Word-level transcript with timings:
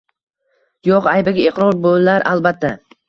Yo’q 0.89 1.09
aybiga 1.11 1.43
iqror 1.49 1.77
bo’lar, 1.85 2.27
albatta 2.33 2.73